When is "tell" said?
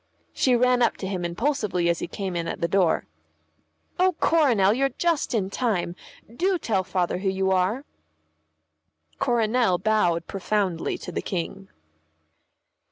6.57-6.83